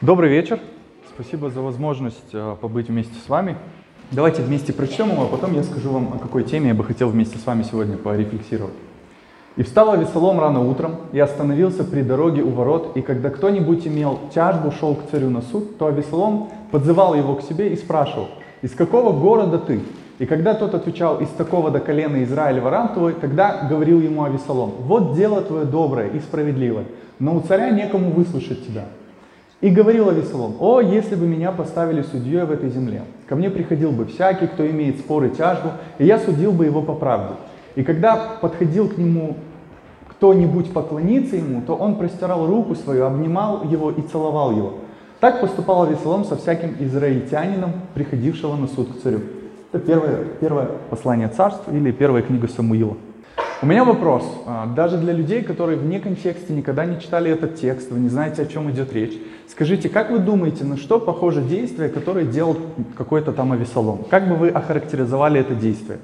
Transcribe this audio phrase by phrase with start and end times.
[0.00, 0.58] Добрый вечер.
[1.14, 3.58] Спасибо за возможность э, побыть вместе с вами.
[4.10, 7.10] Давайте вместе прочтем его, а потом я скажу вам, о какой теме я бы хотел
[7.10, 8.72] вместе с вами сегодня порефлексировать.
[9.56, 14.20] «И встал Авесолом рано утром, и остановился при дороге у ворот, и когда кто-нибудь имел
[14.34, 18.28] тяжбу, шел к царю на суд, то Авесолом подзывал его к себе и спрашивал,
[18.62, 19.82] «Из какого города ты?»
[20.18, 25.14] И когда тот отвечал, «Из такого-то колена Израилева рам твой», тогда говорил ему Авесолом, «Вот
[25.14, 26.86] дело твое доброе и справедливое,
[27.18, 28.86] но у царя некому выслушать тебя».
[29.60, 33.02] И говорил Авесолом, «О, если бы меня поставили судьей в этой земле!
[33.28, 36.80] Ко мне приходил бы всякий, кто имеет споры и тяжбу, и я судил бы его
[36.80, 37.34] по правде.
[37.74, 39.36] И когда подходил к нему
[40.08, 44.74] кто-нибудь поклониться ему, то он простирал руку свою, обнимал его и целовал его.
[45.20, 49.20] Так поступал Авесолом со всяким израильтянином, приходившего на суд к царю».
[49.72, 52.96] Это первое, первое послание царства или первая книга Самуила.
[53.62, 57.90] У меня вопрос, а, даже для людей, которые вне контекста никогда не читали этот текст,
[57.90, 59.12] вы не знаете, о чем идет речь.
[59.48, 62.56] Скажите, как вы думаете, на что похоже действие, которое делал
[62.96, 64.04] какой-то там Авесолом?
[64.08, 65.98] Как бы вы охарактеризовали это действие?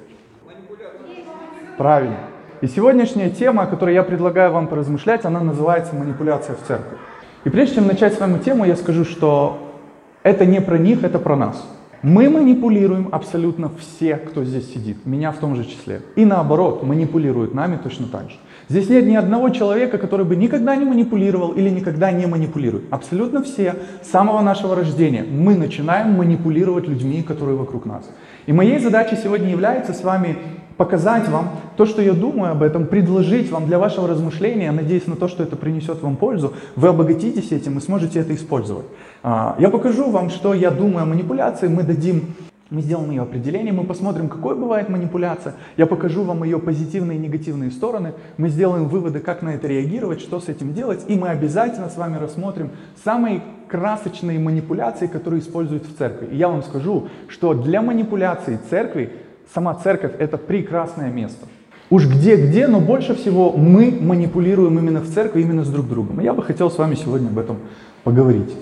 [1.79, 2.17] Правильно.
[2.61, 6.97] И сегодняшняя тема, о которой я предлагаю вам поразмышлять, она называется «Манипуляция в церкви».
[7.43, 9.73] И прежде чем начать с вами тему, я скажу, что
[10.21, 11.65] это не про них, это про нас.
[12.03, 16.01] Мы манипулируем абсолютно все, кто здесь сидит, меня в том же числе.
[16.15, 18.35] И наоборот, манипулируют нами точно так же.
[18.69, 22.85] Здесь нет ни одного человека, который бы никогда не манипулировал или никогда не манипулирует.
[22.91, 28.09] Абсолютно все с самого нашего рождения мы начинаем манипулировать людьми, которые вокруг нас.
[28.45, 30.37] И моей задачей сегодня является с вами
[30.77, 35.15] показать вам то, что я думаю об этом, предложить вам для вашего размышления, надеясь на
[35.15, 38.85] то, что это принесет вам пользу, вы обогатитесь этим и сможете это использовать.
[39.23, 42.35] А, я покажу вам, что я думаю о манипуляции, мы дадим
[42.69, 45.55] мы сделаем ее определение, мы посмотрим, какой бывает манипуляция.
[45.77, 48.13] Я покажу вам ее позитивные и негативные стороны.
[48.37, 51.05] Мы сделаем выводы, как на это реагировать, что с этим делать.
[51.07, 52.71] И мы обязательно с вами рассмотрим
[53.05, 56.27] самые красочные манипуляции, которые используют в церкви.
[56.31, 59.13] И я вам скажу, что для манипуляции церкви
[59.53, 61.47] сама церковь это прекрасное место.
[61.89, 66.19] Уж где-где, но больше всего мы манипулируем именно в церкви, именно с друг другом.
[66.19, 67.57] И я бы хотел с вами сегодня об этом
[68.03, 68.53] поговорить.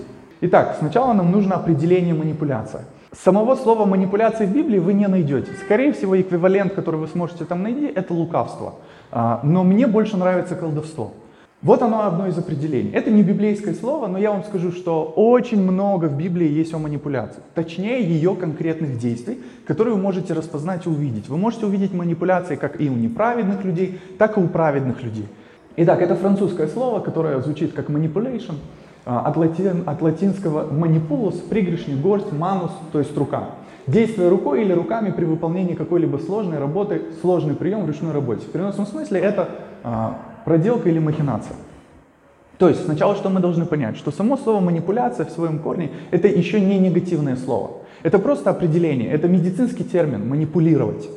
[0.42, 2.84] Итак, сначала нам нужно определение манипуляция.
[3.12, 5.50] Самого слова манипуляции в Библии вы не найдете.
[5.64, 8.74] Скорее всего, эквивалент, который вы сможете там найти, это лукавство.
[9.10, 11.12] А, но мне больше нравится колдовство.
[11.62, 12.90] Вот оно одно из определений.
[12.92, 16.78] Это не библейское слово, но я вам скажу, что очень много в Библии есть о
[16.78, 17.42] манипуляции.
[17.54, 21.28] Точнее, ее конкретных действий, которые вы можете распознать и увидеть.
[21.28, 25.26] Вы можете увидеть манипуляции как и у неправедных людей, так и у праведных людей.
[25.76, 28.56] Итак, это французское слово, которое звучит как manipulation,
[29.06, 33.50] а, от, латин, от латинского manipulus, пригоршни, горсть, манус, то есть рука.
[33.86, 38.42] Действие рукой или руками при выполнении какой-либо сложной работы, сложный прием в ручной работе.
[38.46, 39.48] В переносном смысле это
[39.84, 41.56] а, проделка или махинация.
[42.56, 46.28] То есть сначала что мы должны понять, что само слово манипуляция в своем корне это
[46.28, 47.70] еще не негативное слово.
[48.04, 51.10] Это просто определение, это медицинский термин манипулировать.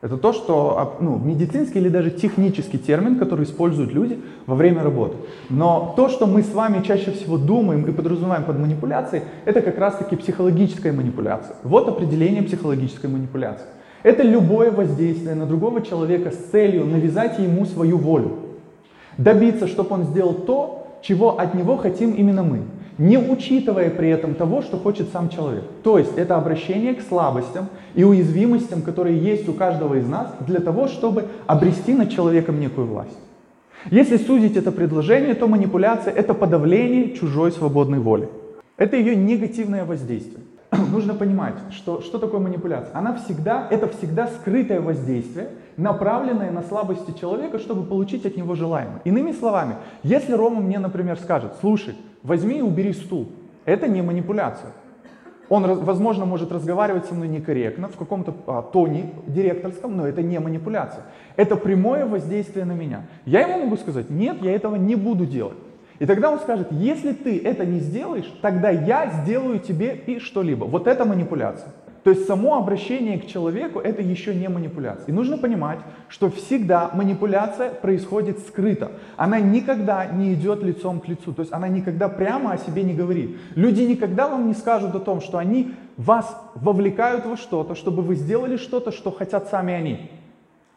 [0.00, 5.16] Это то, что ну, медицинский или даже технический термин, который используют люди во время работы.
[5.50, 9.78] Но то, что мы с вами чаще всего думаем и подразумеваем под манипуляцией, это как
[9.78, 11.54] раз-таки психологическая манипуляция.
[11.64, 13.66] Вот определение психологической манипуляции.
[14.02, 18.49] Это любое воздействие на другого человека с целью навязать ему свою волю
[19.20, 22.62] добиться, чтобы он сделал то, чего от него хотим именно мы,
[22.98, 25.64] не учитывая при этом того, что хочет сам человек.
[25.82, 30.60] То есть это обращение к слабостям и уязвимостям, которые есть у каждого из нас, для
[30.60, 33.18] того, чтобы обрести над человеком некую власть.
[33.90, 38.28] Если судить это предложение, то манипуляция– это подавление чужой свободной воли.
[38.76, 40.42] Это ее негативное воздействие.
[40.92, 42.96] Нужно понимать, что, что такое манипуляция.
[42.96, 49.00] Она всегда, это всегда скрытое воздействие, направленное на слабости человека, чтобы получить от него желаемое.
[49.04, 53.28] Иными словами, если Рома мне, например, скажет, слушай, возьми и убери стул,
[53.64, 54.70] это не манипуляция.
[55.48, 60.38] Он, возможно, может разговаривать со мной некорректно, в каком-то а, тоне директорском, но это не
[60.38, 61.02] манипуляция.
[61.34, 63.02] Это прямое воздействие на меня.
[63.26, 65.56] Я ему могу сказать, нет, я этого не буду делать.
[66.00, 70.64] И тогда он скажет, если ты это не сделаешь, тогда я сделаю тебе и что-либо.
[70.64, 71.72] Вот это манипуляция.
[72.02, 75.08] То есть само обращение к человеку это еще не манипуляция.
[75.08, 78.92] И нужно понимать, что всегда манипуляция происходит скрыто.
[79.18, 81.34] Она никогда не идет лицом к лицу.
[81.34, 83.36] То есть она никогда прямо о себе не говорит.
[83.54, 88.14] Люди никогда вам не скажут о том, что они вас вовлекают во что-то, чтобы вы
[88.14, 90.10] сделали что-то, что хотят сами они.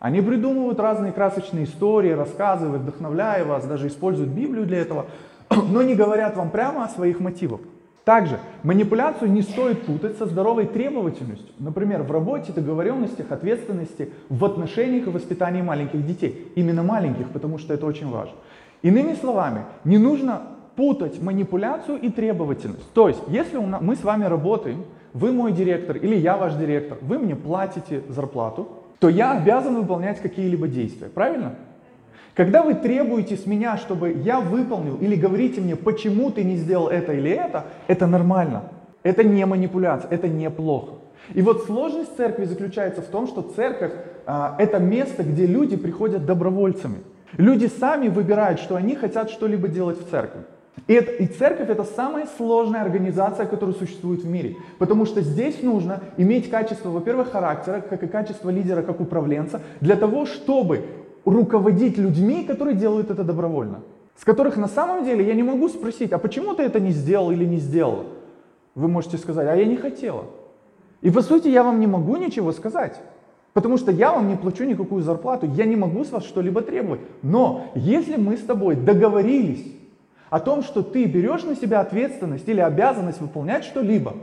[0.04, 5.06] Они придумывают разные красочные истории, рассказывают, вдохновляя вас, даже используют Библию для этого,
[5.50, 7.62] но не говорят вам прямо о своих мотивах.
[8.04, 11.56] Также манипуляцию не стоит путать со здоровой требовательностью.
[11.58, 16.52] Например, в работе, договоренностях, ответственности, в отношениях и воспитании маленьких детей.
[16.56, 18.36] Именно маленьких, потому что это очень важно.
[18.82, 20.42] Иными словами, не нужно
[20.76, 22.92] путать манипуляцию и требовательность.
[22.92, 24.84] То есть, если мы с вами работаем,
[25.14, 28.68] вы мой директор или я ваш директор, вы мне платите зарплату,
[29.00, 31.56] то я обязан выполнять какие-либо действия, правильно?
[32.36, 36.88] Когда вы требуете с меня, чтобы я выполнил или говорите мне, почему ты не сделал
[36.88, 38.64] это или это, это нормально.
[39.04, 40.94] Это не манипуляция, это неплохо.
[41.34, 43.92] И вот сложность церкви заключается в том, что церковь
[44.26, 47.00] а, это место, где люди приходят добровольцами.
[47.38, 50.42] Люди сами выбирают, что они хотят что-либо делать в церкви.
[50.88, 54.58] И, это, и церковь это самая сложная организация, которая существует в мире.
[54.80, 59.96] Потому что здесь нужно иметь качество, во-первых, характера, как и качество лидера, как управленца, для
[59.96, 60.86] того, чтобы
[61.26, 63.82] руководить людьми, которые делают это добровольно.
[64.18, 67.32] С которых на самом деле я не могу спросить, а почему ты это не сделал
[67.32, 68.06] или не сделал?
[68.76, 70.26] Вы можете сказать, а я не хотела.
[71.02, 73.00] И по сути я вам не могу ничего сказать.
[73.54, 77.02] Потому что я вам не плачу никакую зарплату, я не могу с вас что-либо требовать.
[77.22, 79.64] Но если мы с тобой договорились
[80.34, 84.16] о том, что ты берешь на себя ответственность или обязанность выполнять что-либо,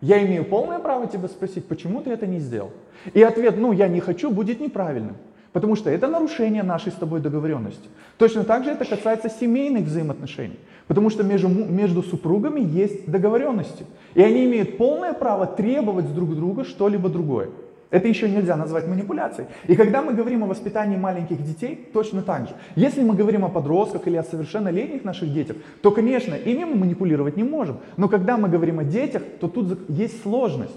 [0.00, 2.70] я имею полное право тебя спросить, почему ты это не сделал.
[3.14, 5.16] И ответ, ну я не хочу, будет неправильным.
[5.52, 7.88] Потому что это нарушение нашей с тобой договоренности.
[8.16, 10.60] Точно так же это касается семейных взаимоотношений.
[10.86, 13.86] Потому что между, между супругами есть договоренности.
[14.14, 17.48] И они имеют полное право требовать друг друга что-либо другое.
[17.90, 19.48] Это еще нельзя назвать манипуляцией.
[19.68, 22.54] И когда мы говорим о воспитании маленьких детей, точно так же.
[22.74, 27.36] Если мы говорим о подростках или о совершеннолетних наших детях, то, конечно, ими мы манипулировать
[27.36, 27.78] не можем.
[27.96, 30.74] Но когда мы говорим о детях, то тут есть сложность.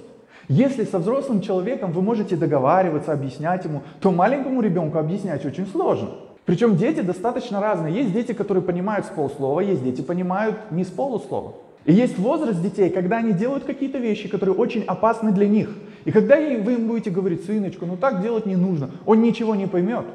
[0.48, 6.10] Если со взрослым человеком вы можете договариваться, объяснять ему, то маленькому ребенку объяснять очень сложно.
[6.46, 7.94] Причем дети достаточно разные.
[7.94, 11.54] Есть дети, которые понимают с полуслова, есть дети, понимают не с полуслова.
[11.86, 15.70] И есть возраст детей, когда они делают какие-то вещи, которые очень опасны для них.
[16.06, 19.68] И когда вы им будете говорить, сыночку, ну так делать не нужно, он ничего не
[19.68, 20.06] поймет.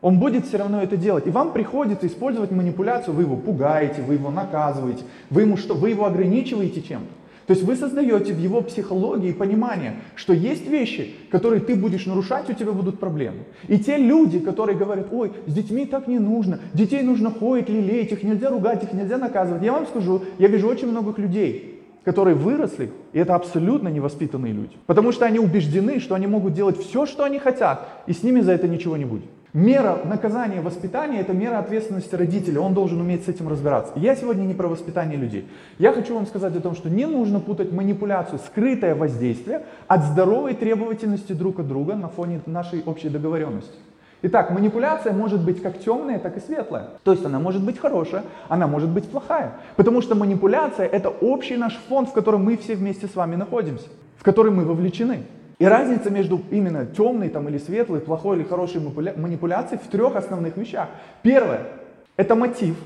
[0.00, 1.26] Он будет все равно это делать.
[1.26, 5.90] И вам приходится использовать манипуляцию, вы его пугаете, вы его наказываете, вы, ему что, вы
[5.90, 7.20] его ограничиваете чем-то.
[7.50, 12.48] То есть вы создаете в его психологии понимание, что есть вещи, которые ты будешь нарушать,
[12.48, 13.38] у тебя будут проблемы.
[13.66, 18.12] И те люди, которые говорят, ой, с детьми так не нужно, детей нужно ходить, лелеять,
[18.12, 19.64] их нельзя ругать, их нельзя наказывать.
[19.64, 21.69] Я вам скажу, я вижу очень многих людей,
[22.04, 24.76] которые выросли, и это абсолютно невоспитанные люди.
[24.86, 28.40] Потому что они убеждены, что они могут делать все, что они хотят, и с ними
[28.40, 29.24] за это ничего не будет.
[29.52, 33.92] Мера наказания воспитания– это мера ответственности родителя, он должен уметь с этим разбираться.
[33.96, 35.48] Я сегодня не про воспитание людей.
[35.76, 40.54] Я хочу вам сказать о том, что не нужно путать манипуляцию, скрытое воздействие от здоровой
[40.54, 43.74] требовательности друг от друга на фоне нашей общей договоренности.
[44.22, 46.88] Итак, манипуляция может быть как темная, так и светлая.
[47.04, 49.52] То есть она может быть хорошая, она может быть плохая.
[49.76, 53.88] Потому что манипуляция– это общий наш фонд, в котором мы все вместе с вами находимся,
[54.18, 55.22] в который мы вовлечены.
[55.58, 58.82] И разница между именно темной там, или светлой, плохой или хорошей
[59.16, 60.88] манипуляцией в трех основных вещах.
[61.22, 61.66] Первое–
[62.16, 62.76] это мотив.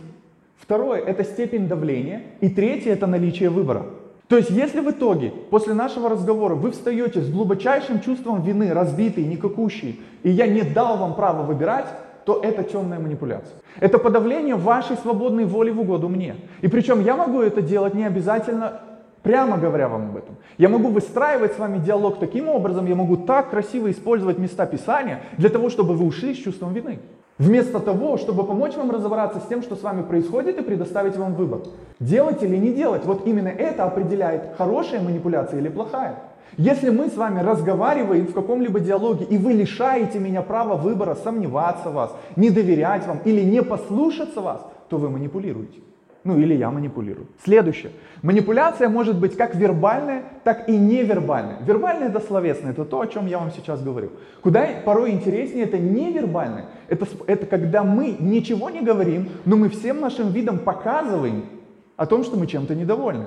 [0.58, 2.22] Второе– это степень давления.
[2.40, 3.86] И третье– это наличие выбора.
[4.28, 9.24] То есть, если в итоге, после нашего разговора, вы встаете с глубочайшим чувством вины, разбитый,
[9.24, 11.86] никакущий, и я не дал вам право выбирать,
[12.24, 13.56] то это темная манипуляция.
[13.80, 16.36] Это подавление вашей свободной воли в угоду мне.
[16.62, 18.80] И причем я могу это делать не обязательно
[19.24, 20.36] Прямо говоря вам об этом.
[20.58, 25.22] Я могу выстраивать с вами диалог таким образом, я могу так красиво использовать места Писания
[25.38, 26.98] для того, чтобы вы ушли с чувством вины.
[27.38, 31.34] Вместо того, чтобы помочь вам разобраться с тем, что с вами происходит, и предоставить вам
[31.34, 31.62] выбор.
[31.98, 36.20] Делать или не делать, вот именно это определяет, хорошая манипуляция или плохая.
[36.56, 41.90] Если мы с вами разговариваем в каком-либо диалоге, и вы лишаете меня права выбора сомневаться
[41.90, 45.80] в вас, не доверять вам или не послушаться вас, то вы манипулируете.
[46.24, 47.26] Ну или я манипулирую.
[47.44, 47.92] Следующее.
[48.22, 51.58] Манипуляция может быть как вербальная, так и невербальная.
[51.60, 54.10] Вербальная это словесное, это то, о чем я вам сейчас говорю.
[54.40, 56.64] Куда порой интереснее это невербальное.
[56.88, 61.44] Это, это когда мы ничего не говорим, но мы всем нашим видом показываем
[61.98, 63.26] о том, что мы чем-то недовольны.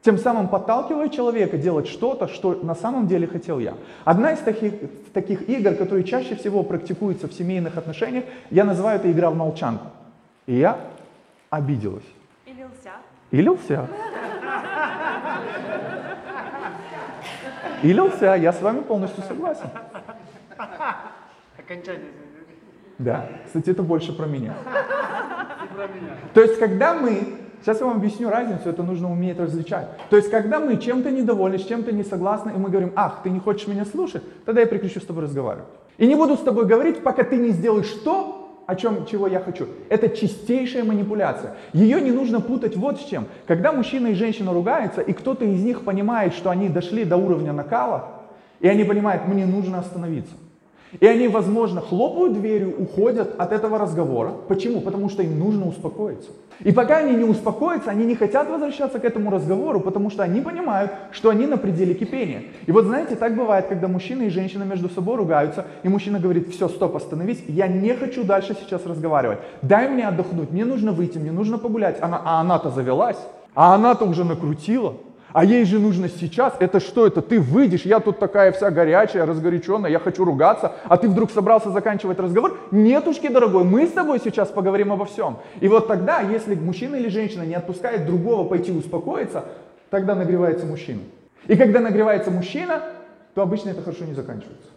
[0.00, 3.74] Тем самым подталкивая человека делать что-то, что на самом деле хотел я.
[4.06, 4.72] Одна из таких,
[5.12, 9.88] таких игр, которые чаще всего практикуются в семейных отношениях, я называю это игра в молчанку.
[10.46, 10.78] И я
[11.50, 12.04] обиделась.
[13.30, 13.86] И лился.
[17.82, 19.70] И лился, я с вами полностью согласен.
[21.58, 22.10] Окончание.
[22.98, 24.54] Да, кстати, это больше про меня.
[25.74, 26.16] Про меня.
[26.34, 29.88] То есть, когда мы, сейчас я вам объясню разницу, это нужно уметь различать.
[30.10, 33.30] То есть, когда мы чем-то недовольны, с чем-то не согласны, и мы говорим, ах, ты
[33.30, 35.68] не хочешь меня слушать, тогда я прекращу с тобой разговаривать.
[35.96, 38.39] И не буду с тобой говорить, пока ты не сделаешь то,
[38.70, 39.66] о чем, чего я хочу.
[39.88, 41.56] Это чистейшая манипуляция.
[41.72, 43.26] Ее не нужно путать вот с чем.
[43.48, 47.52] Когда мужчина и женщина ругаются, и кто-то из них понимает, что они дошли до уровня
[47.52, 48.20] накала,
[48.60, 50.34] и они понимают, мне нужно остановиться.
[50.98, 54.32] И они, возможно, хлопают дверью, уходят от этого разговора.
[54.48, 54.80] Почему?
[54.80, 56.30] Потому что им нужно успокоиться.
[56.64, 60.40] И пока они не успокоятся, они не хотят возвращаться к этому разговору, потому что они
[60.40, 62.42] понимают, что они на пределе кипения.
[62.66, 66.48] И вот знаете, так бывает, когда мужчина и женщина между собой ругаются, и мужчина говорит,
[66.48, 69.38] все, стоп, остановись, я не хочу дальше сейчас разговаривать.
[69.62, 72.02] Дай мне отдохнуть, мне нужно выйти, мне нужно погулять.
[72.02, 73.18] Она, а она-то завелась,
[73.54, 74.94] а она-то уже накрутила.
[75.32, 77.22] А ей же нужно сейчас, это что это?
[77.22, 81.70] Ты выйдешь, я тут такая вся горячая, разгоряченная, я хочу ругаться, а ты вдруг собрался
[81.70, 82.58] заканчивать разговор?
[82.72, 85.38] Нетушки, дорогой, мы с тобой сейчас поговорим обо всем.
[85.60, 89.44] И вот тогда, если мужчина или женщина не отпускает другого пойти успокоиться,
[89.90, 91.00] тогда нагревается мужчина.
[91.46, 92.82] И когда нагревается мужчина,
[93.34, 94.68] то обычно это хорошо не заканчивается.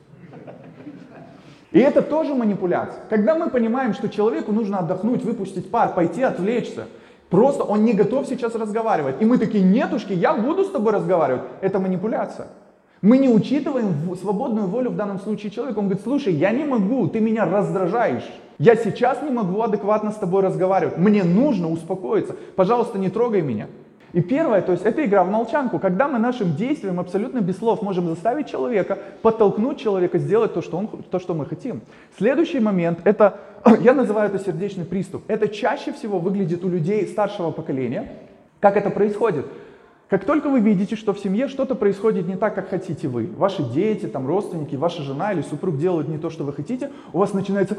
[1.72, 3.01] И это тоже манипуляция.
[3.10, 6.86] Когда мы понимаем, что человеку нужно отдохнуть, выпустить пар, пойти отвлечься,
[7.34, 9.16] Просто он не готов сейчас разговаривать.
[9.20, 11.42] И мы такие, нетушки, я буду с тобой разговаривать.
[11.62, 12.46] Это манипуляция.
[13.02, 15.80] Мы не учитываем свободную волю в данном случае человека.
[15.80, 18.32] Он говорит, слушай, я не могу, ты меня раздражаешь.
[18.60, 21.00] Я сейчас не могу адекватно с тобой разговаривать.
[21.00, 22.36] Мне нужно успокоиться.
[22.56, 23.66] Пожалуйста, не трогай меня.
[24.13, 27.82] И первое, то есть это игра в молчанку, когда мы нашим действием абсолютно без слов
[27.82, 31.82] можем заставить человека, подтолкнуть человека сделать то, что, он, то, что мы хотим.
[32.15, 33.39] Следующий момент, это,
[33.82, 35.24] я называю это сердечный приступ.
[35.27, 38.12] Это чаще всего выглядит у людей старшего поколения.
[38.60, 39.48] Как это происходит?
[40.10, 43.63] Как только вы видите, что в семье что-то происходит не так, как хотите вы, ваши
[43.63, 47.34] дети, там, родственники, ваша жена или супруг делают не то, что вы хотите, у вас
[47.34, 47.75] начинается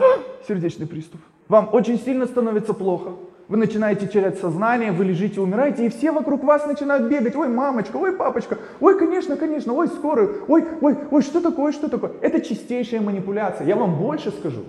[0.48, 1.20] сердечный приступ.
[1.46, 3.12] Вам очень сильно становится плохо.
[3.46, 7.36] Вы начинаете терять сознание, вы лежите, умираете, и все вокруг вас начинают бегать.
[7.36, 11.88] Ой, мамочка, ой, папочка, ой, конечно, конечно, ой, скорую, ой, ой, ой, что такое, что
[11.88, 12.12] такое.
[12.22, 13.66] Это чистейшая манипуляция.
[13.66, 14.62] Я вам больше скажу.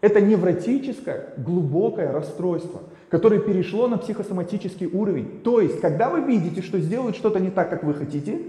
[0.00, 5.40] Это невротическое, глубокое расстройство, которое перешло на психосоматический уровень.
[5.44, 8.40] То есть, когда вы видите, что сделают что-то не так, как вы хотите,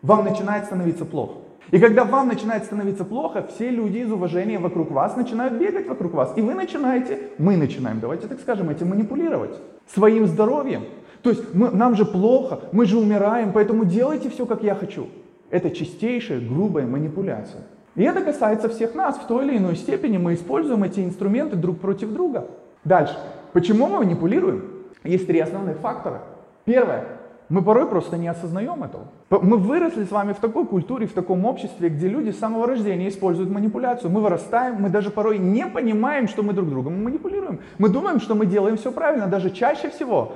[0.00, 1.38] вам начинает становиться плохо.
[1.70, 6.12] И когда вам начинает становиться плохо, все люди из уважения вокруг вас начинают бегать вокруг
[6.12, 6.32] вас.
[6.36, 9.54] И вы начинаете, мы начинаем, давайте так скажем, этим манипулировать.
[9.86, 10.84] Своим здоровьем.
[11.22, 15.06] То есть мы, нам же плохо, мы же умираем, поэтому делайте все, как я хочу.
[15.50, 17.62] Это чистейшая, грубая манипуляция.
[17.94, 19.16] И это касается всех нас.
[19.16, 22.48] В той или иной степени мы используем эти инструменты друг против друга.
[22.84, 23.16] Дальше.
[23.52, 24.64] Почему мы манипулируем?
[25.04, 26.22] Есть три основных фактора.
[26.64, 27.04] Первое.
[27.52, 29.08] Мы порой просто не осознаем этого.
[29.28, 33.10] Мы выросли с вами в такой культуре, в таком обществе, где люди с самого рождения
[33.10, 34.10] используют манипуляцию.
[34.10, 37.60] Мы вырастаем, мы даже порой не понимаем, что мы друг другом манипулируем.
[37.76, 40.32] Мы думаем, что мы делаем все правильно, даже чаще всего.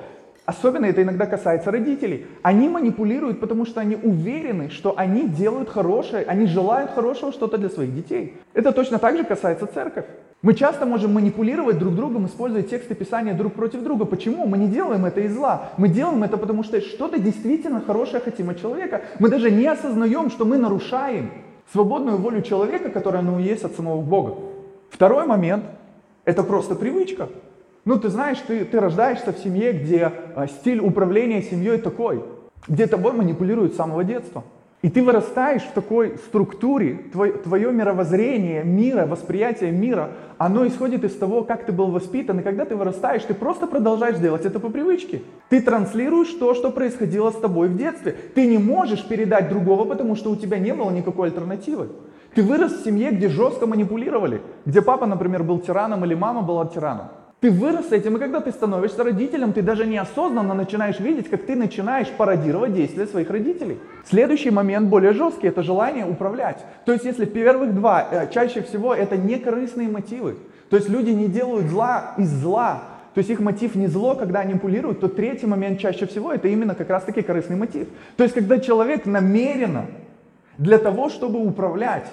[0.46, 2.26] Особенно это иногда касается родителей.
[2.42, 7.68] Они манипулируют, потому что они уверены, что они делают хорошее, они желают хорошего что-то для
[7.68, 8.36] своих детей.
[8.54, 10.04] Это точно так же касается церковь.
[10.42, 14.04] Мы часто можем манипулировать друг другом, используя тексты Писания друг против друга.
[14.04, 14.46] Почему?
[14.46, 15.70] Мы не делаем это из зла.
[15.78, 19.02] Мы делаем это потому, что что-то действительно хорошее хотим от человека.
[19.18, 21.32] Мы даже не осознаем, что мы нарушаем
[21.72, 24.36] свободную волю человека, которая ну, есть от самого Бога.
[24.90, 25.64] Второй момент–
[26.24, 27.28] это просто привычка.
[27.86, 32.24] Ну, ты знаешь, ты, ты рождаешься в семье, где а, стиль управления семьей такой,
[32.66, 34.42] где тобой манипулируют с самого детства.
[34.82, 41.14] И ты вырастаешь в такой структуре, твое, твое мировоззрение мира, восприятие мира, оно исходит из
[41.14, 42.40] того, как ты был воспитан.
[42.40, 45.22] И когда ты вырастаешь, ты просто продолжаешь делать это по привычке.
[45.48, 48.16] Ты транслируешь то, что происходило с тобой в детстве.
[48.34, 51.90] Ты не можешь передать другого, потому что у тебя не было никакой альтернативы.
[52.34, 56.66] Ты вырос в семье, где жестко манипулировали, где папа, например, был тираном или мама была
[56.66, 57.06] тираном.
[57.40, 61.44] Ты вырос с этим, и когда ты становишься родителем, ты даже неосознанно начинаешь видеть, как
[61.44, 63.78] ты начинаешь пародировать действия своих родителей.
[64.06, 66.64] Следующий момент более жесткий, это желание управлять.
[66.86, 70.36] То есть если первых два, э, чаще всего это не корыстные мотивы.
[70.70, 74.40] То есть люди не делают зла из зла, то есть их мотив не зло, когда
[74.40, 77.86] они манипулируют, то третий момент чаще всего это именно как раз таки корыстный мотив.
[78.16, 79.86] То есть когда человек намеренно
[80.58, 82.06] для того, чтобы управлять,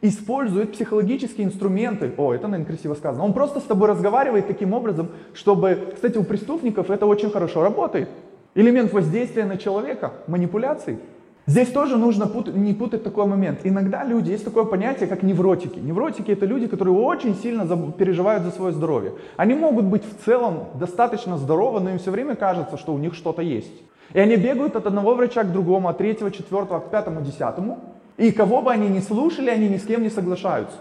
[0.00, 2.12] использует психологические инструменты.
[2.16, 3.24] О, это, наверное, красиво сказано.
[3.24, 5.92] Он просто с тобой разговаривает таким образом, чтобы...
[5.94, 8.08] Кстати, у преступников это очень хорошо работает.
[8.54, 10.98] Элемент воздействия на человека, манипуляций.
[11.46, 12.54] Здесь тоже нужно пут...
[12.54, 13.60] не путать такой момент.
[13.64, 15.78] Иногда люди, есть такое понятие, как невротики.
[15.78, 17.76] Невротики это люди, которые очень сильно за...
[17.76, 19.14] переживают за свое здоровье.
[19.36, 23.14] Они могут быть в целом достаточно здоровы, но им все время кажется, что у них
[23.14, 23.72] что-то есть.
[24.12, 27.78] И они бегают от одного врача к другому, от третьего, четвертого, к пятому, десятому.
[28.18, 30.78] И кого бы они ни слушали, они ни с кем не соглашаются.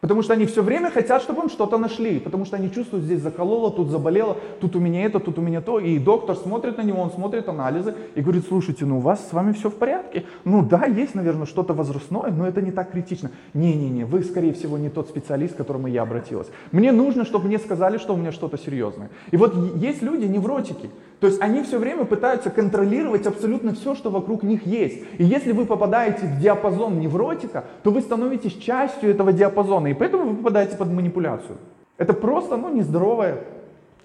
[0.00, 2.20] Потому что они все время хотят, чтобы им что-то нашли.
[2.20, 5.60] Потому что они чувствуют, здесь закололо, тут заболело, тут у меня это, тут у меня
[5.60, 5.80] то.
[5.80, 9.32] И доктор смотрит на него, он смотрит анализы и говорит, слушайте, ну у вас с
[9.32, 10.24] вами все в порядке.
[10.44, 13.30] Ну да, есть, наверное, что-то возрастное, но это не так критично.
[13.54, 16.48] Не-не-не, вы, скорее всего, не тот специалист, к которому я обратилась.
[16.72, 19.10] Мне нужно, чтобы мне сказали, что у меня что-то серьезное.
[19.30, 20.90] И вот есть люди, невротики.
[21.20, 25.02] То есть они все время пытаются контролировать абсолютно все, что вокруг них есть.
[25.18, 30.30] И если вы попадаете в диапазон невротика, то вы становитесь частью этого диапазона, и поэтому
[30.30, 31.56] вы попадаете под манипуляцию.
[31.96, 33.44] Это просто ну, нездоровое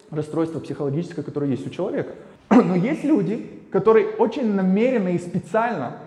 [0.09, 2.13] расстройство психологическое, которое есть у человека.
[2.49, 5.97] Но есть люди, которые очень намеренно и специально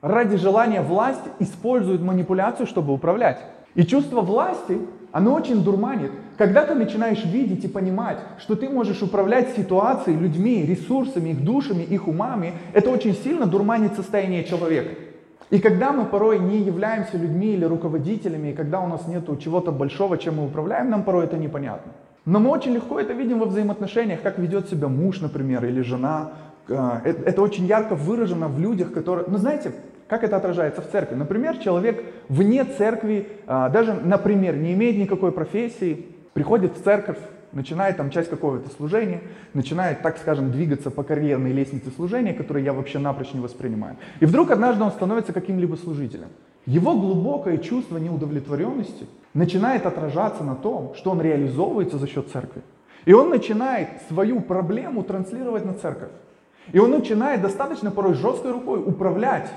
[0.00, 3.40] ради желания власти используют манипуляцию, чтобы управлять.
[3.74, 4.78] И чувство власти,
[5.12, 6.10] оно очень дурманит.
[6.36, 11.82] Когда ты начинаешь видеть и понимать, что ты можешь управлять ситуацией, людьми, ресурсами, их душами,
[11.82, 14.94] их умами, это очень сильно дурманит состояние человека.
[15.50, 19.72] И когда мы порой не являемся людьми или руководителями, и когда у нас нет чего-то
[19.72, 21.92] большого, чем мы управляем, нам порой это непонятно.
[22.24, 26.32] Но мы очень легко это видим во взаимоотношениях, как ведет себя муж, например, или жена.
[26.70, 29.26] Э, это очень ярко выражено в людях, которые...
[29.28, 29.72] Ну, знаете,
[30.06, 31.16] как это отражается в церкви?
[31.16, 37.18] Например, человек вне церкви, а, даже, например, не имеет никакой профессии, приходит в церковь,
[37.52, 39.20] начинает там часть какого-то служения,
[39.54, 43.96] начинает, так скажем, двигаться по карьерной лестнице служения, которую я вообще напрочь не воспринимаю.
[44.20, 46.28] И вдруг однажды он становится каким-либо служителем.
[46.66, 52.62] Его глубокое чувство неудовлетворенности начинает отражаться на том, что он реализовывается за счет церкви.
[53.06, 56.10] И он начинает свою проблему транслировать на церковь.
[56.72, 59.50] И он начинает достаточно порой жесткой рукой управлять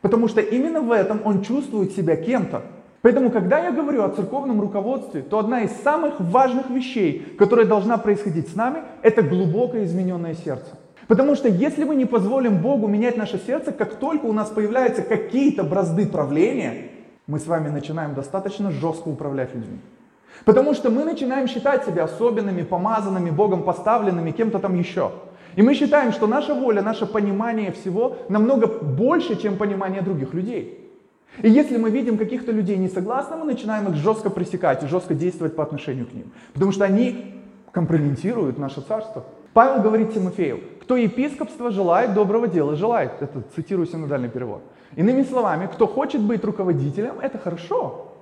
[0.00, 2.62] Потому что именно в этом он чувствует себя кем-то.
[3.02, 7.96] Поэтому, когда я говорю о церковном руководстве, то одна из самых важных вещей, которая должна
[7.96, 10.78] происходить с нами, это глубокое измененное сердце.
[11.06, 15.02] Потому что если мы не позволим Богу менять наше сердце, как только у нас появляются
[15.02, 16.90] какие-то бразды правления,
[17.26, 19.78] мы с вами начинаем достаточно жестко управлять людьми.
[20.44, 25.12] Потому что мы начинаем считать себя особенными, помазанными, Богом поставленными, кем-то там еще.
[25.56, 30.88] И мы считаем, что наша воля, наше понимание всего намного больше, чем понимание других людей.
[31.42, 35.14] И если мы видим каких-то людей не согласно, мы начинаем их жестко пресекать и жестко
[35.14, 36.32] действовать по отношению к ним.
[36.54, 37.34] Потому что они
[37.72, 39.24] компрометируют наше царство.
[39.52, 43.12] Павел говорит Тимофею, кто епископство желает, доброго дела желает.
[43.20, 44.62] Это цитирую синодальный перевод.
[44.96, 48.12] Иными словами, кто хочет быть руководителем, это хорошо.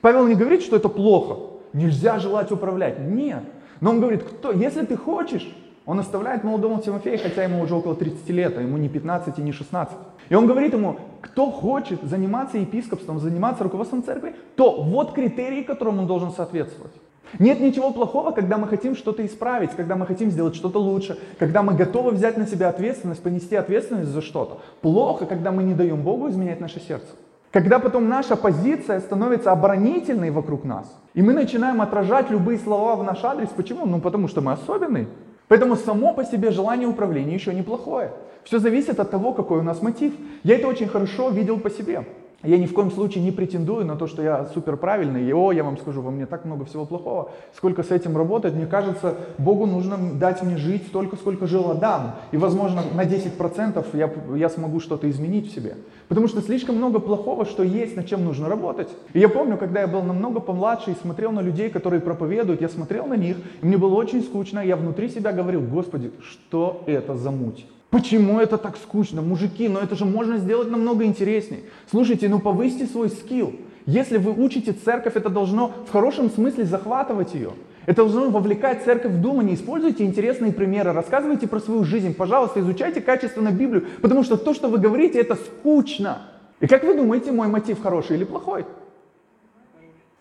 [0.00, 1.36] Павел не говорит, что это плохо.
[1.72, 2.98] Нельзя желать управлять.
[3.00, 3.42] Нет.
[3.80, 5.48] Но он говорит, кто, если ты хочешь,
[5.84, 9.42] он оставляет молодого Тимофея, хотя ему уже около 30 лет, а ему не 15 и
[9.42, 9.96] не 16.
[10.28, 15.98] И он говорит ему, кто хочет заниматься епископством, заниматься руководством церкви, то вот критерии, которым
[15.98, 16.92] он должен соответствовать.
[17.38, 21.62] Нет ничего плохого, когда мы хотим что-то исправить, когда мы хотим сделать что-то лучше, когда
[21.62, 24.60] мы готовы взять на себя ответственность, понести ответственность за что-то.
[24.82, 27.08] Плохо, когда мы не даем Богу изменять наше сердце.
[27.50, 33.04] Когда потом наша позиция становится оборонительной вокруг нас, и мы начинаем отражать любые слова в
[33.04, 33.48] наш адрес.
[33.48, 33.84] Почему?
[33.86, 35.06] Ну потому что мы особенные.
[35.52, 38.12] Поэтому само по себе желание управления еще неплохое.
[38.42, 40.14] Все зависит от того, какой у нас мотив.
[40.44, 42.06] Я это очень хорошо видел по себе.
[42.42, 45.52] Я ни в коем случае не претендую на то, что я супер правильный, и о,
[45.52, 47.30] я вам скажу, во мне так много всего плохого.
[47.54, 52.16] Сколько с этим работать, мне кажется, Богу нужно дать мне жить столько, сколько жил Адам.
[52.32, 55.76] И, возможно, на 10% я, я смогу что-то изменить в себе.
[56.08, 58.88] Потому что слишком много плохого, что есть, над чем нужно работать.
[59.12, 62.68] И я помню, когда я был намного помладше и смотрел на людей, которые проповедуют, я
[62.68, 67.14] смотрел на них, и мне было очень скучно, я внутри себя говорил, Господи, что это
[67.14, 67.66] за муть?
[67.92, 69.20] Почему это так скучно?
[69.20, 71.60] Мужики, но это же можно сделать намного интереснее.
[71.90, 73.52] Слушайте, ну повысьте свой скилл.
[73.84, 77.50] Если вы учите церковь, это должно в хорошем смысле захватывать ее.
[77.84, 79.54] Это должно вовлекать церковь в думание.
[79.56, 82.14] Используйте интересные примеры, рассказывайте про свою жизнь.
[82.14, 86.22] Пожалуйста, изучайте качественно Библию, потому что то, что вы говорите, это скучно.
[86.60, 88.64] И как вы думаете, мой мотив хороший или плохой?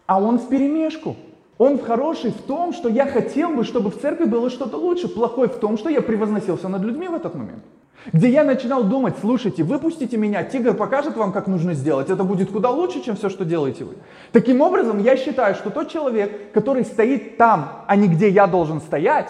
[0.08, 1.16] А он в перемешку.
[1.62, 5.08] Он хороший в том, что я хотел бы, чтобы в церкви было что-то лучше.
[5.08, 7.64] Плохой в том, что я превозносился над людьми в этот момент.
[8.12, 12.10] Где я начинал думать, слушайте, выпустите меня, тигр покажет вам, как нужно сделать.
[12.10, 13.94] Это будет куда лучше, чем все, что делаете вы.
[14.32, 18.82] Таким образом, я считаю, что тот человек, который стоит там, а не где я должен
[18.82, 19.30] стоять,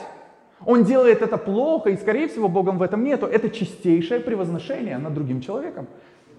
[0.65, 3.25] он делает это плохо, и, скорее всего, Богом в этом нету.
[3.25, 5.85] Это чистейшее превозношение над другим человеком.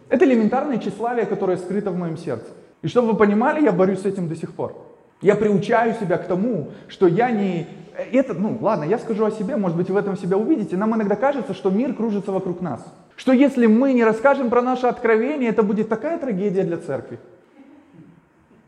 [0.08, 2.46] Это элементарное тщеславие, которое скрыто в моем сердце.
[2.80, 4.91] И чтобы вы понимали, я борюсь с этим до сих пор.
[5.22, 7.66] Я приучаю себя к тому, что я не...
[8.12, 10.76] Это, ну ладно, я скажу о себе, может быть, вы в этом себя увидите.
[10.76, 12.84] Нам иногда кажется, что мир кружится вокруг нас.
[13.16, 17.20] Что если мы не расскажем про наше откровение, это будет такая трагедия для церкви.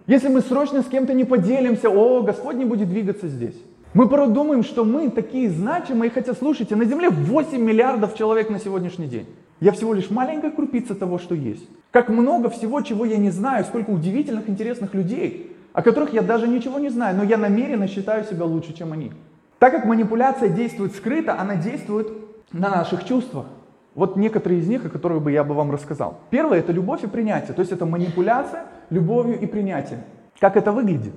[0.06, 3.56] Если мы срочно с кем-то не поделимся, о, Господь не будет двигаться здесь.
[3.94, 8.60] Мы порой думаем, что мы такие значимые, хотя, слушайте, на Земле 8 миллиардов человек на
[8.60, 9.26] сегодняшний день.
[9.60, 11.66] Я всего лишь маленькая крупица того, что есть.
[11.90, 16.48] Как много всего, чего я не знаю, сколько удивительных, интересных людей о которых я даже
[16.48, 19.12] ничего не знаю, но я намеренно считаю себя лучше, чем они.
[19.58, 22.08] Так как манипуляция действует скрыто, она действует
[22.52, 23.46] на наших чувствах.
[23.94, 26.20] Вот некоторые из них, о которых бы я бы вам рассказал.
[26.30, 27.54] Первое– это любовь и принятие.
[27.54, 30.00] То есть это манипуляция любовью и принятием.
[30.38, 31.14] Как это выглядит?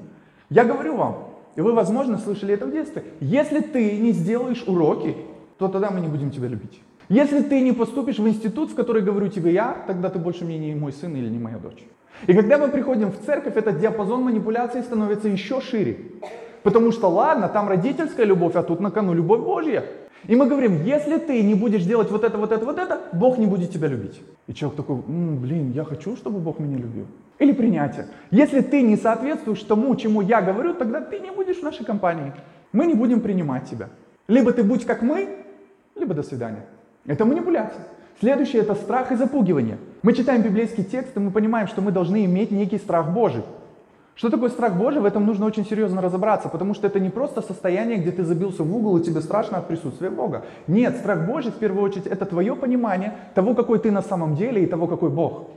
[0.49, 1.17] Я говорю вам,
[1.55, 3.03] и вы, возможно, слышали это в детстве.
[3.19, 5.15] Если ты не сделаешь уроки,
[5.59, 6.81] то тогда мы не будем тебя любить.
[7.09, 10.57] Если ты не поступишь в институт, в который говорю тебе я, тогда ты больше мне
[10.57, 11.83] не мой сын или не моя дочь.
[12.25, 15.97] И когда мы приходим в церковь, этот диапазон манипуляций становится еще шире.
[16.63, 19.85] Потому что ладно, там родительская любовь, а тут на кону любовь Божья.
[20.27, 23.37] И мы говорим, если ты не будешь делать вот это, вот это, вот это, Бог
[23.37, 24.21] не будет тебя любить.
[24.47, 27.05] И человек такой, М, блин, я хочу, чтобы Бог меня любил.
[27.39, 28.07] Или принятие.
[28.31, 32.33] Если ты не соответствуешь тому, чему я говорю, тогда ты не будешь в нашей компании.
[32.73, 33.87] Мы не будем принимать тебя.
[34.27, 35.45] Либо ты будь как мы,
[35.95, 36.65] либо до свидания.
[37.07, 37.87] Это манипуляция.
[38.19, 39.77] Следующее это страх и запугивание.
[40.03, 43.43] Мы читаем библейский текст, и мы понимаем, что мы должны иметь некий страх Божий.
[44.15, 44.99] Что такое страх Божий?
[44.99, 48.63] В этом нужно очень серьезно разобраться, потому что это не просто состояние, где ты забился
[48.63, 50.43] в угол и тебе страшно от присутствия Бога.
[50.67, 54.63] Нет, страх Божий в первую очередь это твое понимание того, какой ты на самом деле
[54.63, 55.49] и того, какой Бог.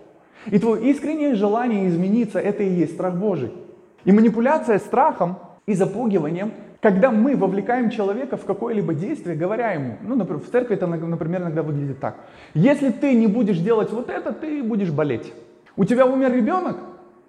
[0.46, 3.52] И твое искреннее желание измениться, это и есть страх Божий.
[4.04, 10.16] И манипуляция страхом и запугиванием, когда мы вовлекаем человека в какое-либо действие, говоря ему, ну,
[10.16, 12.16] например, в церкви это, например, иногда выглядит так.
[12.54, 15.32] Если ты не будешь делать вот это, ты будешь болеть.
[15.76, 16.76] У тебя умер ребенок,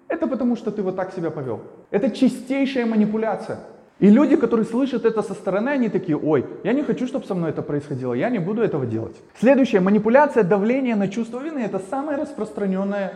[0.08, 1.60] это потому, что ты вот так себя повел.
[1.90, 3.58] Это чистейшая манипуляция.
[3.98, 7.34] И люди, которые слышат это со стороны, они такие, ой, я не хочу, чтобы со
[7.34, 9.16] мной это происходило, я не буду этого делать.
[9.38, 13.12] Следующая манипуляция, давление на чувство вины, это самая распространенная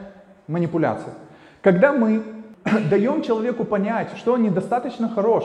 [0.47, 1.15] манипуляция.
[1.63, 2.23] Когда мы
[2.91, 5.45] даем человеку понять, что он недостаточно хорош,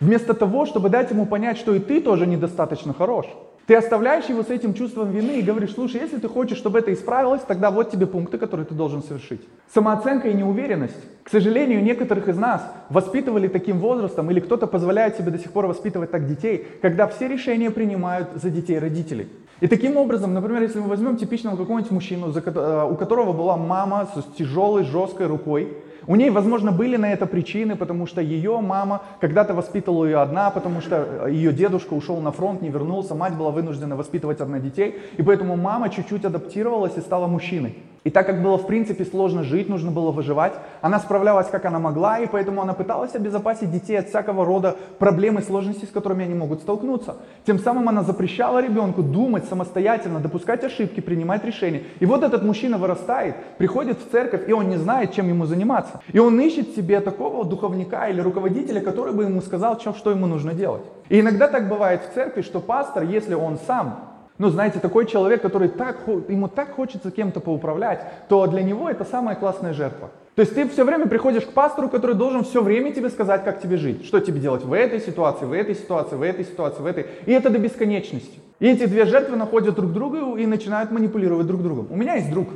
[0.00, 3.26] вместо того, чтобы дать ему понять, что и ты тоже недостаточно хорош.
[3.66, 6.92] Ты оставляешь его с этим чувством вины и говоришь, слушай, если ты хочешь, чтобы это
[6.92, 9.42] исправилось, тогда вот тебе пункты, которые ты должен совершить.
[9.72, 10.96] Самооценка и неуверенность.
[11.22, 15.66] К сожалению, некоторых из нас воспитывали таким возрастом, или кто-то позволяет себе до сих пор
[15.66, 19.28] воспитывать так детей, когда все решения принимают за детей родителей.
[19.60, 24.08] И таким образом, например, если мы возьмем типичного какого-нибудь мужчину, э, у которого была мама
[24.16, 25.76] с тяжелой, жесткой рукой,
[26.10, 30.50] у ней, возможно, были на это причины, потому что ее мама когда-то воспитывала ее одна,
[30.50, 34.58] потому что э, ее дедушка ушел на фронт, не вернулся, мать была вынуждена воспитывать одна
[34.58, 37.76] детей, и поэтому мама чуть-чуть адаптировалась и стала мужчиной.
[38.02, 41.78] И так как было в принципе сложно жить, нужно было выживать, она справлялась как она
[41.78, 46.24] могла, и поэтому она пыталась обезопасить детей от всякого рода проблем и сложностей, с которыми
[46.24, 47.16] они могут столкнуться.
[47.46, 51.82] Тем самым она запрещала ребенку думать самостоятельно, допускать ошибки, принимать решения.
[52.00, 56.00] И вот этот мужчина вырастает, приходит в церковь, и он не знает, чем ему заниматься.
[56.10, 60.54] И он ищет себе такого духовника или руководителя, который бы ему сказал, что ему нужно
[60.54, 60.82] делать.
[61.10, 64.09] И иногда так бывает в церкви, что пастор, если он сам
[64.40, 68.00] ну, знаете, такой человек, который так, ему так хочется кем-то поуправлять,
[68.30, 70.08] то для него это самая классная жертва.
[70.34, 73.60] То есть ты все время приходишь к пастору, который должен все время тебе сказать, как
[73.60, 76.86] тебе жить, что тебе делать в этой ситуации, в этой ситуации, в этой ситуации, в
[76.86, 77.06] этой.
[77.26, 78.40] И это до бесконечности.
[78.60, 81.88] И эти две жертвы находят друг друга и начинают манипулировать друг другом.
[81.90, 82.48] У меня есть друг,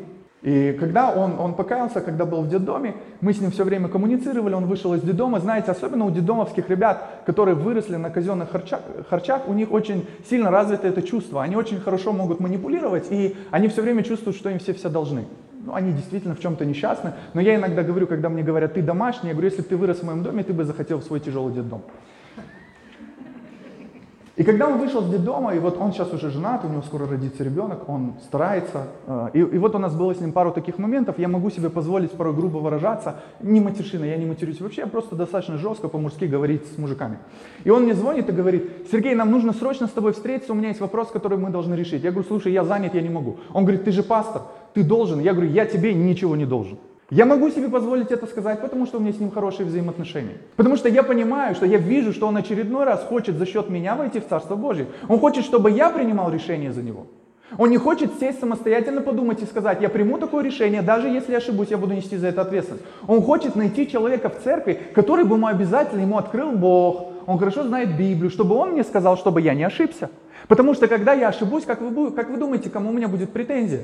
[0.44, 4.52] и когда он, он покаялся, когда был в детдоме, мы с ним все время коммуницировали,
[4.52, 5.40] он вышел из детдома.
[5.40, 10.50] Знаете, особенно у детдомовских ребят, которые выросли на казенных харчах, харчах, у них очень сильно
[10.50, 11.42] развито это чувство.
[11.42, 15.24] Они очень хорошо могут манипулировать, и они все время чувствуют, что им все все должны.
[15.64, 17.12] Ну, они действительно в чем-то несчастны.
[17.33, 20.00] Но я иногда говорю, когда мне говорят, ты домашний, я говорю, если бы ты вырос
[20.00, 21.80] в моем доме, ты бы захотел в свой тяжелый детдом.
[24.36, 27.06] И когда он вышел с детдома, и вот он сейчас уже женат, у него скоро
[27.06, 28.88] родится ребенок, он старается.
[29.06, 31.70] Э, и, и вот у нас было с ним пару таких моментов, я могу себе
[31.70, 36.24] позволить порой грубо выражаться, не матершина, я не матерюсь вообще, я просто достаточно жестко по-мужски
[36.24, 37.18] говорить с мужиками.
[37.62, 40.68] И он мне звонит и говорит, Сергей, нам нужно срочно с тобой встретиться, у меня
[40.68, 42.02] есть вопрос, который мы должны решить.
[42.02, 43.36] Я говорю, слушай, я занят, я не могу.
[43.52, 44.42] Он говорит, ты же пастор,
[44.72, 45.20] ты должен.
[45.20, 46.78] Я говорю, я тебе ничего не должен.
[47.10, 50.38] Я могу себе позволить это сказать, потому что у меня с ним хорошие взаимоотношения.
[50.56, 53.94] Потому что я понимаю, что я вижу, что он очередной раз хочет за счет меня
[53.94, 54.86] войти в Царство Божье.
[55.08, 57.06] Он хочет, чтобы я принимал решение за него.
[57.58, 61.68] Он не хочет сесть самостоятельно подумать и сказать, я приму такое решение, даже если ошибусь,
[61.68, 62.84] я буду нести за это ответственность.
[63.06, 67.64] Он хочет найти человека в церкви, который бы ему обязательно ему открыл Бог, он хорошо
[67.64, 70.10] знает Библию, чтобы он мне сказал, чтобы я не ошибся.
[70.48, 73.82] Потому что когда я ошибусь, как вы, как вы думаете, кому у меня будет претензия?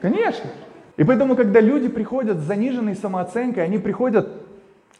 [0.00, 0.50] Конечно.
[0.96, 4.28] И поэтому, когда люди приходят с заниженной самооценкой, они приходят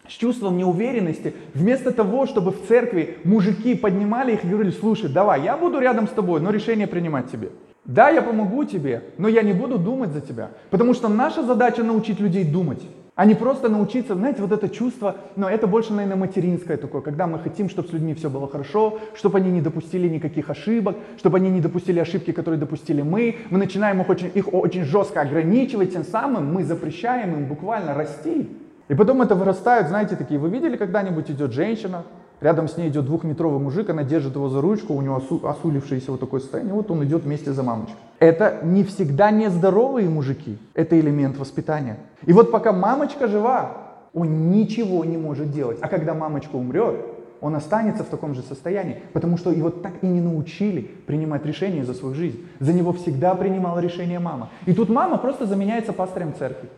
[0.09, 5.43] с чувством неуверенности, вместо того, чтобы в церкви мужики поднимали их и говорили, слушай, давай,
[5.43, 7.51] я буду рядом с тобой, но решение принимать тебе.
[7.85, 10.51] Да, я помогу тебе, но я не буду думать за тебя.
[10.71, 12.83] Потому что наша задача научить людей думать
[13.17, 17.29] а не просто научиться, знаете, вот это чувство, но это больше, наверное, материнское такое, когда
[17.29, 21.37] мы хотим, чтобы с людьми все было хорошо, чтобы они не допустили никаких ошибок, чтобы
[21.37, 23.37] они не допустили ошибки, которые допустили мы.
[23.51, 28.51] Мы начинаем их очень, их очень жестко ограничивать, тем самым мы запрещаем им буквально расти.
[28.89, 32.03] И потом это вырастают, знаете, такие, вы видели когда-нибудь идет женщина,
[32.45, 36.11] Рядом с ней идет двухметровый мужик, она держит его за ручку, у него осу, осулившееся
[36.11, 37.97] вот такое состояние, вот он идет вместе за мамочкой.
[38.19, 41.97] Это не всегда нездоровые мужики, это элемент воспитания.
[42.27, 43.79] И вот пока мамочка жива,
[44.13, 45.79] он ничего не может делать.
[45.81, 46.97] А когда мамочка умрет,
[47.41, 51.83] он останется в таком же состоянии, потому что его так и не научили принимать решения
[51.83, 52.47] за свою жизнь.
[52.61, 54.51] За него всегда принимала решение мама.
[54.67, 56.69] И тут мама просто заменяется пастором церкви.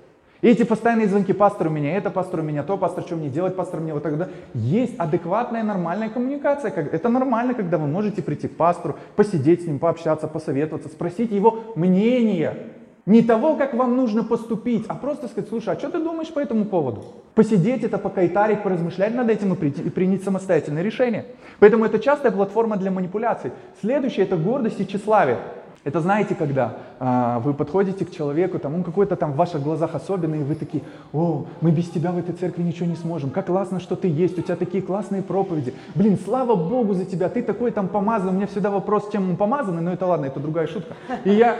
[0.47, 3.29] И эти постоянные звонки, пастор у меня это, пастор у меня то, пастор, что мне
[3.29, 4.29] делать, пастор мне вот тогда.
[4.55, 6.71] Есть адекватная, нормальная коммуникация.
[6.71, 11.65] Это нормально, когда вы можете прийти к пастору, посидеть с ним, пообщаться, посоветоваться, спросить его
[11.75, 12.69] мнение.
[13.07, 16.39] Не того, как вам нужно поступить, а просто сказать, слушай, а что ты думаешь по
[16.39, 17.03] этому поводу?
[17.35, 21.25] Посидеть это, покайтарить, поразмышлять над этим и, прийти, и принять самостоятельное решение.
[21.59, 23.51] Поэтому это частая платформа для манипуляций.
[23.81, 25.39] Следующее это гордость и тщеславие.
[25.87, 26.79] Это знаете, когда?
[26.99, 30.57] А, вы подходите к человеку, там, он какой-то там в ваших глазах особенный, и вы
[30.57, 34.09] такие, о, мы без тебя в этой церкви ничего не сможем, как классно, что ты
[34.09, 38.31] есть, у тебя такие классные проповеди, блин, слава Богу за тебя, ты такой там помазан,
[38.31, 40.97] у меня всегда вопрос, чем он помазанный, но это ладно, это другая шутка.
[41.23, 41.57] И я,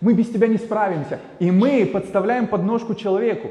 [0.00, 1.18] мы без тебя не справимся.
[1.38, 3.48] И мы подставляем подножку человеку,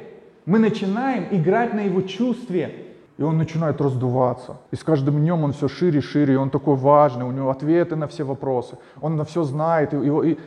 [0.47, 2.90] мы начинаем играть на его чувстве,
[3.21, 4.57] и он начинает раздуваться.
[4.71, 7.51] И с каждым днем он все шире и шире, и он такой важный, у него
[7.51, 9.93] ответы на все вопросы, он на все знает.
[9.93, 10.37] И, его, и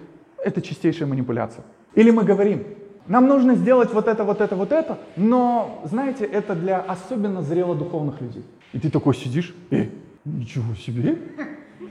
[0.44, 1.62] это чистейшая манипуляция.
[1.94, 2.64] Или мы говорим,
[3.06, 7.76] нам нужно сделать вот это, вот это, вот это, но, знаете, это для особенно зрело
[7.76, 8.44] духовных людей.
[8.72, 9.92] И ты такой сидишь, эй,
[10.24, 11.16] ничего себе,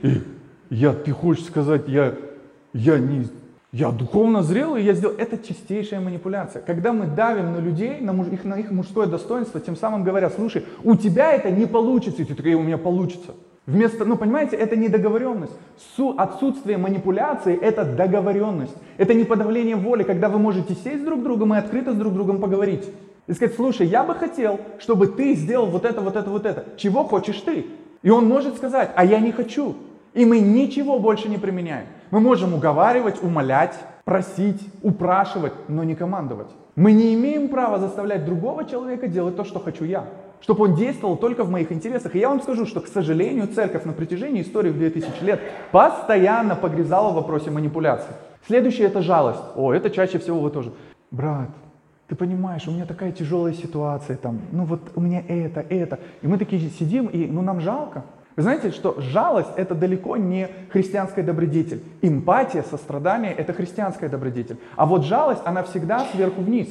[0.02, 0.22] эй,
[0.68, 2.14] я, ты хочешь сказать, я,
[2.74, 3.26] я не
[3.74, 5.16] я духовно зрелый, я сделал.
[5.18, 6.62] Это чистейшая манипуляция.
[6.62, 10.30] Когда мы давим на людей, на, муж, их, на их мужское достоинство, тем самым говоря,
[10.30, 13.32] слушай, у тебя это не получится, и ты такой, у меня получится.
[13.66, 15.54] Вместо, ну понимаете, это не договоренность.
[15.96, 18.76] Су, отсутствие манипуляции– это договоренность.
[18.96, 22.14] Это не подавление воли, когда вы можете сесть друг с другом и открыто с друг
[22.14, 22.84] другом поговорить.
[23.26, 26.64] И сказать, слушай, я бы хотел, чтобы ты сделал вот это, вот это, вот это.
[26.76, 27.66] Чего хочешь ты?
[28.02, 29.74] И он может сказать, а я не хочу.
[30.12, 31.86] И мы ничего больше не применяем.
[32.14, 33.74] Мы можем уговаривать, умолять,
[34.04, 36.46] просить, упрашивать, но не командовать.
[36.76, 40.04] Мы не имеем права заставлять другого человека делать то, что хочу я.
[40.40, 42.14] Чтобы он действовал только в моих интересах.
[42.14, 45.40] И я вам скажу, что, к сожалению, церковь на протяжении истории в 2000 лет
[45.72, 48.12] постоянно погрязала в вопросе манипуляции.
[48.46, 49.42] Следующее это жалость.
[49.56, 50.72] О, это чаще всего вы тоже.
[51.10, 51.50] Брат,
[52.06, 55.98] ты понимаешь, у меня такая тяжелая ситуация, там, ну вот у меня это, это.
[56.22, 58.04] И мы такие сидим, и ну нам жалко.
[58.36, 61.82] Вы знаете, что жалость– это далеко не христианская добродетель.
[62.02, 64.58] Эмпатия, сострадание– это христианская добродетель.
[64.74, 66.68] А вот жалость, она всегда сверху вниз.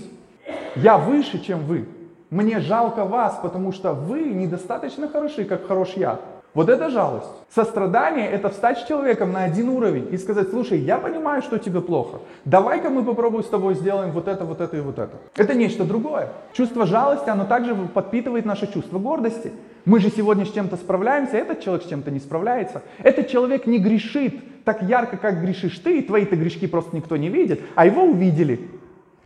[0.76, 1.88] Я выше, чем вы.
[2.30, 6.20] Мне жалко вас, потому что вы недостаточно хороши, как хорош я.
[6.54, 7.30] Вот это жалость.
[7.50, 11.82] Сострадание– это встать с человеком на один уровень и сказать, слушай, я понимаю, что тебе
[11.82, 12.20] плохо.
[12.46, 15.14] Давай-ка мы попробуем с тобой сделаем вот это, вот это и вот это.
[15.36, 16.30] Это нечто другое.
[16.52, 19.52] Чувство жалости, оно также подпитывает наше чувство гордости.
[19.86, 22.84] Мы же сегодня с чем-то справляемся, этот человек с чем-то не справляется.
[23.00, 27.30] Этот человек не грешит так ярко, как грешишь ты, и твои-то грешки просто никто не
[27.30, 28.70] видит, а его увидели.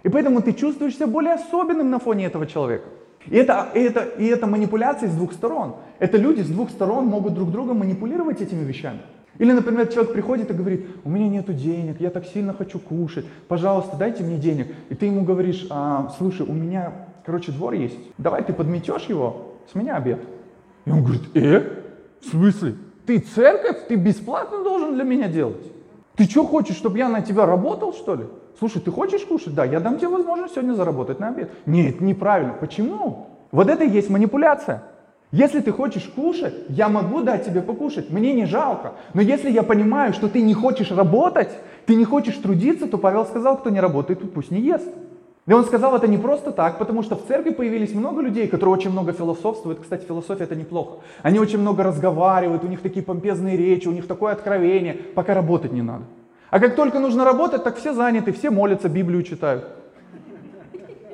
[0.02, 2.86] И поэтому ты чувствуешь себя более особенным на фоне этого человека.
[3.28, 5.76] И это, и, это, и это манипуляции с двух сторон.
[6.00, 9.02] Это люди с двух сторон могут друг друга манипулировать этими вещами.
[9.38, 13.26] Или, например, человек приходит и говорит, у меня нету денег, я так сильно хочу кушать,
[13.48, 14.74] пожалуйста, дайте мне денег.
[14.90, 16.94] И ты ему говоришь, а, слушай, у меня,
[17.24, 20.20] короче, двор есть, давай ты подметешь его, с меня обед.
[20.88, 21.84] И он говорит, э,
[22.22, 22.76] в смысле?
[23.06, 25.72] Ты церковь, ты бесплатно должен для меня делать?
[26.16, 28.24] Ты что хочешь, чтобы я на тебя работал, что ли?
[28.58, 29.54] Слушай, ты хочешь кушать?
[29.54, 31.52] Да, я дам тебе возможность сегодня заработать на обед.
[31.66, 32.54] Нет, неправильно.
[32.54, 33.28] Почему?
[33.52, 34.84] Вот это и есть манипуляция.
[35.32, 38.94] Если ты хочешь кушать, я могу дать тебе покушать, мне не жалко.
[39.14, 41.50] Но если я понимаю, что ты не хочешь работать,
[41.86, 44.88] ты не хочешь трудиться, то Павел сказал, кто не работает, пусть не ест.
[45.48, 48.74] И он сказал это не просто так, потому что в церкви появились много людей, которые
[48.76, 49.80] очень много философствуют.
[49.80, 50.98] Кстати, философия это неплохо.
[51.24, 55.72] Они очень много разговаривают, у них такие помпезные речи, у них такое откровение, пока работать
[55.72, 56.04] не надо.
[56.50, 59.66] А как только нужно работать, так все заняты, все молятся, Библию читают.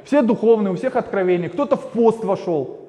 [0.03, 1.49] Все духовные, у всех откровения.
[1.49, 2.82] Кто-то в пост вошел.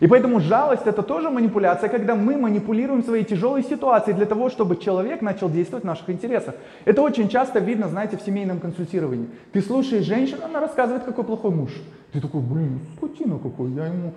[0.00, 4.76] И поэтому жалость это тоже манипуляция, когда мы манипулируем своей тяжелой ситуацией для того, чтобы
[4.76, 6.54] человек начал действовать в наших интересах.
[6.84, 9.28] Это очень часто видно, знаете, в семейном консультировании.
[9.52, 11.70] Ты слушаешь женщину, она рассказывает, какой плохой муж.
[12.12, 14.12] Ты такой, блин, скотина какой, я ему,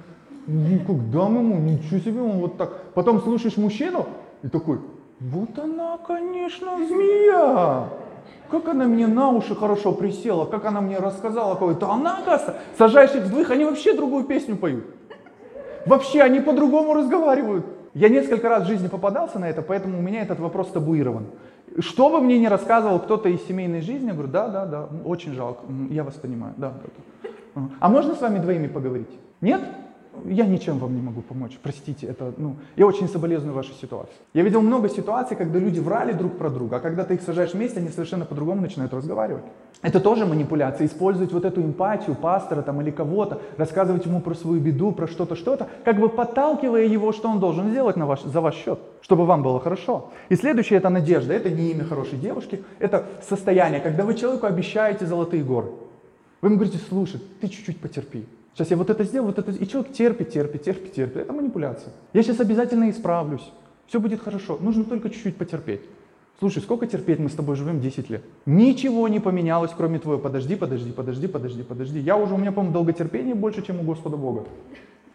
[0.47, 2.93] ну как дам ему, ничего себе, он вот так.
[2.93, 4.05] Потом слушаешь мужчину
[4.43, 4.79] и такой,
[5.19, 7.89] вот она, конечно, змея.
[8.49, 11.89] Как она мне на уши хорошо присела, как она мне рассказала какой-то.
[11.89, 14.85] Она, оказывается, сажаешь их вдвоих, они вообще другую песню поют.
[15.85, 17.65] Вообще, они по-другому разговаривают.
[17.93, 21.25] Я несколько раз в жизни попадался на это, поэтому у меня этот вопрос табуирован.
[21.79, 25.33] Что бы мне не рассказывал кто-то из семейной жизни, я говорю, да, да, да, очень
[25.33, 27.61] жалко, я вас понимаю, да, да, да.
[27.79, 29.09] А можно с вами двоими поговорить?
[29.41, 29.61] Нет?
[30.25, 34.13] Я ничем вам не могу помочь, простите, это, ну, я очень соболезную вашей ситуации.
[34.34, 37.53] Я видел много ситуаций, когда люди врали друг про друга, а когда ты их сажаешь
[37.53, 39.43] вместе, они совершенно по-другому начинают разговаривать.
[39.82, 44.60] Это тоже манипуляция, использовать вот эту эмпатию пастора там или кого-то, рассказывать ему про свою
[44.60, 48.41] беду, про что-то, что-то, как бы подталкивая его, что он должен сделать на ваш, за
[48.41, 50.12] ваш счет, чтобы вам было хорошо.
[50.29, 55.05] И следующее это надежда, это не имя хорошей девушки, это состояние, когда вы человеку обещаете
[55.05, 55.67] золотые горы.
[56.41, 58.25] Вы ему говорите, слушай, ты чуть-чуть потерпи.
[58.60, 59.52] Сейчас я вот это сделаю, вот это...
[59.52, 61.15] И человек терпит, терпит, терпит, терпит.
[61.15, 61.93] Это манипуляция.
[62.12, 63.54] Я сейчас обязательно исправлюсь.
[63.88, 64.58] Все будет хорошо.
[64.60, 65.80] Нужно только чуть-чуть потерпеть.
[66.39, 68.22] Слушай, сколько терпеть мы с тобой живем 10 лет?
[68.45, 70.22] Ничего не поменялось, кроме твоего.
[70.22, 72.00] Подожди, подожди, подожди, подожди, подожди.
[72.02, 74.43] Я уже, у меня, по-моему, долготерпение больше, чем у Господа Бога.